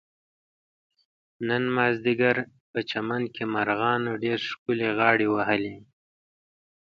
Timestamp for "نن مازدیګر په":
1.47-2.79